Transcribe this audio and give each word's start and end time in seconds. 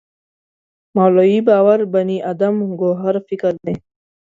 مولوی 0.95 1.39
باور 1.47 1.79
بني 1.93 2.17
ادم 2.31 2.55
ګوهر 2.81 3.15
فکر 3.27 3.53
دی. 3.63 3.73